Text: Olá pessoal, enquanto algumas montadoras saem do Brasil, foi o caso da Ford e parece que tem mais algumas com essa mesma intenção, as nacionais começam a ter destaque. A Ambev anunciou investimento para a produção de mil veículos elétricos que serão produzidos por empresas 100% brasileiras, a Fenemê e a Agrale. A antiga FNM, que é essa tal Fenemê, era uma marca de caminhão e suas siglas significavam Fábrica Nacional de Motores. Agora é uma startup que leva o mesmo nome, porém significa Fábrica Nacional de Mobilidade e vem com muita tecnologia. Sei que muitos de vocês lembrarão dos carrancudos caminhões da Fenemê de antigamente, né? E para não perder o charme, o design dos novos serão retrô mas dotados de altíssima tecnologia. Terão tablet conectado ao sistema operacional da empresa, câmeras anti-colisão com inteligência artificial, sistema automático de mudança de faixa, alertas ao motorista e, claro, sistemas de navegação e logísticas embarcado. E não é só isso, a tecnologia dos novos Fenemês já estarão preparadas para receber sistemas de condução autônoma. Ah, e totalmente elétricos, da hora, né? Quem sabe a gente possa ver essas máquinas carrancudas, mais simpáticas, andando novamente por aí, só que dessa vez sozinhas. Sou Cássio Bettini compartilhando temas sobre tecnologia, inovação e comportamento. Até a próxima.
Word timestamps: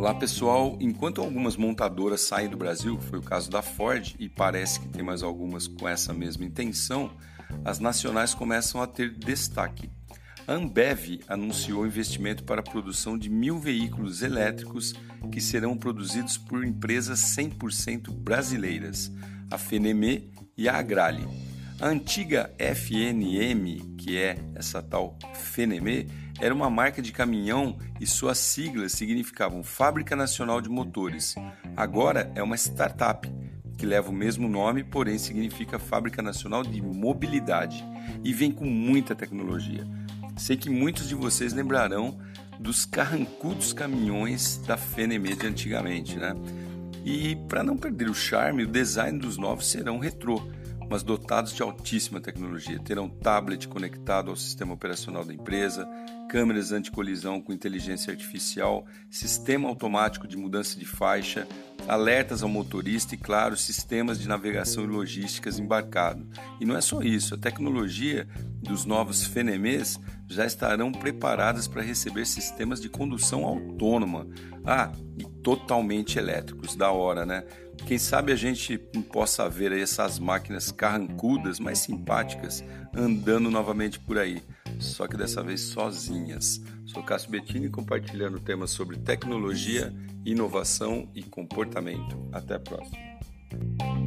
Olá 0.00 0.14
pessoal, 0.14 0.78
enquanto 0.80 1.20
algumas 1.20 1.58
montadoras 1.58 2.22
saem 2.22 2.48
do 2.48 2.56
Brasil, 2.56 2.98
foi 2.98 3.18
o 3.18 3.22
caso 3.22 3.50
da 3.50 3.60
Ford 3.60 4.16
e 4.18 4.30
parece 4.30 4.80
que 4.80 4.88
tem 4.88 5.02
mais 5.02 5.22
algumas 5.22 5.68
com 5.68 5.86
essa 5.86 6.14
mesma 6.14 6.46
intenção, 6.46 7.10
as 7.66 7.78
nacionais 7.78 8.32
começam 8.32 8.80
a 8.80 8.86
ter 8.86 9.10
destaque. 9.10 9.90
A 10.48 10.54
Ambev 10.54 11.20
anunciou 11.28 11.86
investimento 11.86 12.44
para 12.44 12.62
a 12.62 12.64
produção 12.64 13.18
de 13.18 13.28
mil 13.28 13.58
veículos 13.58 14.22
elétricos 14.22 14.94
que 15.30 15.38
serão 15.38 15.76
produzidos 15.76 16.38
por 16.38 16.64
empresas 16.64 17.20
100% 17.36 18.10
brasileiras, 18.10 19.12
a 19.50 19.58
Fenemê 19.58 20.30
e 20.56 20.66
a 20.66 20.78
Agrale. 20.78 21.49
A 21.80 21.88
antiga 21.88 22.52
FNM, 22.58 23.96
que 23.96 24.18
é 24.18 24.36
essa 24.54 24.82
tal 24.82 25.18
Fenemê, 25.32 26.06
era 26.38 26.54
uma 26.54 26.68
marca 26.68 27.00
de 27.00 27.10
caminhão 27.10 27.78
e 27.98 28.06
suas 28.06 28.36
siglas 28.36 28.92
significavam 28.92 29.62
Fábrica 29.62 30.14
Nacional 30.14 30.60
de 30.60 30.68
Motores. 30.68 31.34
Agora 31.74 32.30
é 32.34 32.42
uma 32.42 32.54
startup 32.54 33.26
que 33.78 33.86
leva 33.86 34.10
o 34.10 34.14
mesmo 34.14 34.46
nome, 34.46 34.84
porém 34.84 35.16
significa 35.16 35.78
Fábrica 35.78 36.20
Nacional 36.20 36.62
de 36.62 36.82
Mobilidade 36.82 37.82
e 38.22 38.30
vem 38.30 38.52
com 38.52 38.66
muita 38.66 39.14
tecnologia. 39.14 39.86
Sei 40.36 40.58
que 40.58 40.68
muitos 40.68 41.08
de 41.08 41.14
vocês 41.14 41.54
lembrarão 41.54 42.18
dos 42.58 42.84
carrancudos 42.84 43.72
caminhões 43.72 44.58
da 44.66 44.76
Fenemê 44.76 45.34
de 45.34 45.46
antigamente, 45.46 46.18
né? 46.18 46.34
E 47.06 47.36
para 47.48 47.62
não 47.62 47.78
perder 47.78 48.10
o 48.10 48.14
charme, 48.14 48.64
o 48.64 48.70
design 48.70 49.18
dos 49.18 49.38
novos 49.38 49.66
serão 49.66 49.98
retrô 49.98 50.46
mas 50.90 51.04
dotados 51.04 51.54
de 51.54 51.62
altíssima 51.62 52.20
tecnologia. 52.20 52.80
Terão 52.80 53.08
tablet 53.08 53.68
conectado 53.68 54.30
ao 54.30 54.36
sistema 54.36 54.74
operacional 54.74 55.24
da 55.24 55.32
empresa, 55.32 55.88
câmeras 56.28 56.72
anti-colisão 56.72 57.40
com 57.40 57.52
inteligência 57.52 58.10
artificial, 58.10 58.84
sistema 59.08 59.68
automático 59.68 60.26
de 60.26 60.36
mudança 60.36 60.76
de 60.78 60.84
faixa, 60.84 61.46
alertas 61.86 62.42
ao 62.42 62.48
motorista 62.48 63.14
e, 63.14 63.18
claro, 63.18 63.56
sistemas 63.56 64.18
de 64.18 64.28
navegação 64.28 64.84
e 64.84 64.88
logísticas 64.88 65.60
embarcado. 65.60 66.26
E 66.60 66.64
não 66.64 66.76
é 66.76 66.80
só 66.80 67.00
isso, 67.02 67.34
a 67.34 67.38
tecnologia 67.38 68.28
dos 68.60 68.84
novos 68.84 69.24
Fenemês 69.24 69.98
já 70.28 70.44
estarão 70.44 70.92
preparadas 70.92 71.66
para 71.66 71.82
receber 71.82 72.26
sistemas 72.26 72.80
de 72.80 72.88
condução 72.88 73.44
autônoma. 73.44 74.28
Ah, 74.64 74.92
e 75.18 75.24
totalmente 75.24 76.18
elétricos, 76.18 76.76
da 76.76 76.90
hora, 76.90 77.26
né? 77.26 77.44
Quem 77.86 77.98
sabe 77.98 78.32
a 78.32 78.36
gente 78.36 78.78
possa 79.12 79.48
ver 79.48 79.72
essas 79.72 80.18
máquinas 80.18 80.70
carrancudas, 80.70 81.58
mais 81.58 81.78
simpáticas, 81.80 82.62
andando 82.94 83.50
novamente 83.50 83.98
por 83.98 84.18
aí, 84.18 84.42
só 84.78 85.06
que 85.06 85.16
dessa 85.16 85.42
vez 85.42 85.60
sozinhas. 85.60 86.60
Sou 86.86 87.02
Cássio 87.02 87.30
Bettini 87.30 87.68
compartilhando 87.68 88.40
temas 88.40 88.70
sobre 88.70 88.96
tecnologia, 88.96 89.92
inovação 90.24 91.10
e 91.14 91.22
comportamento. 91.22 92.28
Até 92.32 92.54
a 92.54 92.60
próxima. 92.60 93.99